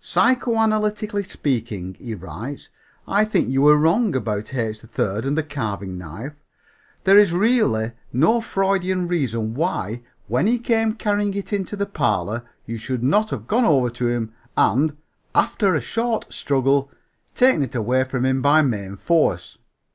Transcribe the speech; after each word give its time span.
"Psychoanalytically 0.00 1.28
speaking," 1.28 1.92
he 2.00 2.14
writes, 2.14 2.70
"I 3.06 3.26
think 3.26 3.50
you 3.50 3.60
were 3.60 3.76
wrong 3.76 4.16
about 4.16 4.54
H. 4.54 4.78
3rd 4.80 5.26
and 5.26 5.36
the 5.36 5.42
carving 5.42 5.98
knife. 5.98 6.32
There 7.02 7.18
is 7.18 7.34
really 7.34 7.92
no 8.10 8.40
Freudian 8.40 9.06
reason 9.06 9.52
why, 9.52 10.00
when 10.26 10.46
he 10.46 10.58
came 10.58 10.94
carrying 10.94 11.34
it 11.34 11.52
into 11.52 11.76
the 11.76 11.84
parlor, 11.84 12.44
you 12.64 12.78
should 12.78 13.02
not 13.02 13.28
have 13.28 13.46
gone 13.46 13.66
over 13.66 13.90
to 13.90 14.08
him 14.08 14.32
and, 14.56 14.96
'after 15.34 15.74
a 15.74 15.82
short 15.82 16.32
struggle,' 16.32 16.90
taken 17.34 17.62
it 17.62 17.74
away 17.74 18.04
from 18.04 18.24
him 18.24 18.40
by 18.40 18.62
main 18.62 18.96
force. 18.96 19.58